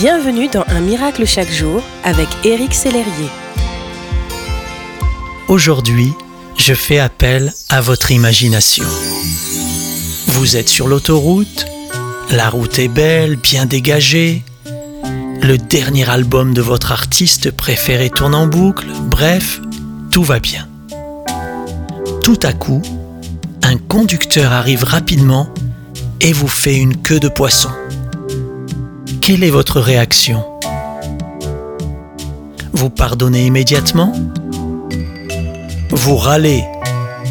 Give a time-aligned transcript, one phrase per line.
[0.00, 3.28] Bienvenue dans Un miracle chaque jour avec Éric Sellerier.
[5.46, 6.14] Aujourd'hui,
[6.56, 8.86] je fais appel à votre imagination.
[10.28, 11.66] Vous êtes sur l'autoroute,
[12.30, 14.42] la route est belle, bien dégagée,
[15.42, 19.60] le dernier album de votre artiste préféré tourne en boucle, bref,
[20.10, 20.66] tout va bien.
[22.24, 22.80] Tout à coup,
[23.62, 25.52] un conducteur arrive rapidement
[26.22, 27.68] et vous fait une queue de poisson
[29.30, 30.42] quelle est votre réaction?
[32.72, 34.12] Vous pardonnez immédiatement?
[35.90, 36.64] Vous râlez,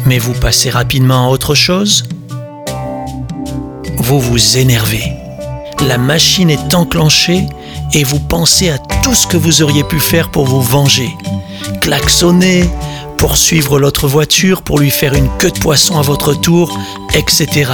[0.06, 2.08] mais vous passez rapidement à autre chose?
[3.98, 5.12] Vous vous énervez.
[5.86, 7.44] La machine est enclenchée
[7.92, 11.10] et vous pensez à tout ce que vous auriez pu faire pour vous venger.
[11.82, 12.64] Klaxonner,
[13.18, 16.78] poursuivre l'autre voiture pour lui faire une queue de poisson à votre tour,
[17.12, 17.70] etc.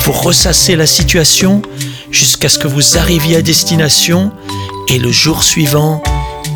[0.00, 1.62] Vous ressassez la situation
[2.10, 4.32] jusqu'à ce que vous arriviez à destination
[4.88, 6.02] et le jour suivant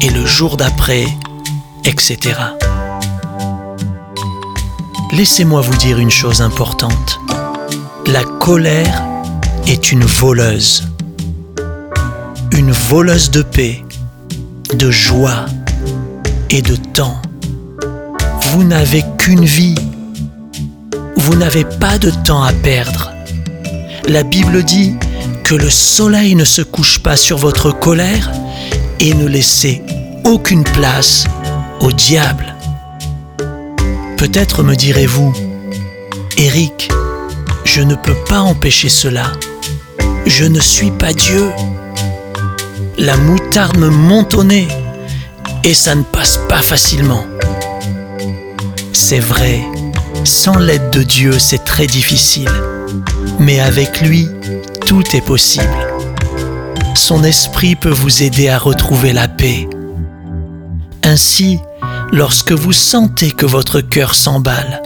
[0.00, 1.06] et le jour d'après,
[1.84, 2.18] etc.
[5.12, 7.18] Laissez-moi vous dire une chose importante.
[8.06, 9.02] La colère
[9.66, 10.84] est une voleuse.
[12.52, 13.84] Une voleuse de paix,
[14.74, 15.46] de joie
[16.50, 17.20] et de temps.
[18.52, 19.74] Vous n'avez qu'une vie.
[21.16, 23.12] Vous n'avez pas de temps à perdre.
[24.08, 24.94] La Bible dit
[25.50, 28.30] que le soleil ne se couche pas sur votre colère
[29.00, 29.82] et ne laissez
[30.24, 31.24] aucune place
[31.80, 32.54] au diable.
[34.16, 35.34] Peut-être me direz-vous,
[36.36, 36.88] Eric,
[37.64, 39.32] je ne peux pas empêcher cela.
[40.24, 41.50] Je ne suis pas Dieu.
[42.96, 44.68] La moutarde me monte au nez
[45.64, 47.24] et ça ne passe pas facilement.
[48.92, 49.62] C'est vrai,
[50.22, 52.52] sans l'aide de Dieu, c'est très difficile.
[53.40, 54.28] Mais avec lui,
[54.90, 55.86] tout est possible.
[56.96, 59.68] Son esprit peut vous aider à retrouver la paix.
[61.04, 61.60] Ainsi,
[62.10, 64.82] lorsque vous sentez que votre cœur s'emballe,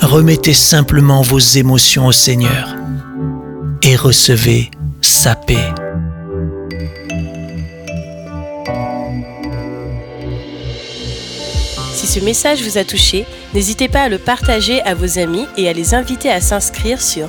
[0.00, 2.76] remettez simplement vos émotions au Seigneur
[3.82, 4.70] et recevez
[5.00, 5.74] sa paix.
[11.94, 15.68] Si ce message vous a touché, n'hésitez pas à le partager à vos amis et
[15.68, 17.28] à les inviter à s'inscrire sur